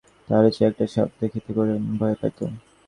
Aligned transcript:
তাহার 0.27 0.45
চেয়ে 0.55 0.69
একটা 0.69 0.85
সাপ 0.93 1.09
যদি 1.09 1.19
দেখিত 1.21 1.45
করুণা 1.47 1.75
কম 1.77 1.93
ভয় 1.99 2.15
পাইত। 2.19 2.39